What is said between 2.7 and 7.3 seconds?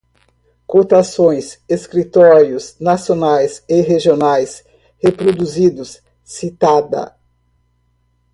nacionais e regionais, reproduzidos, citada